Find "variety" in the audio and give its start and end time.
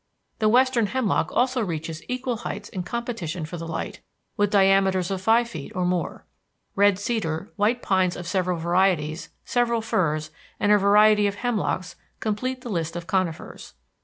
10.79-11.27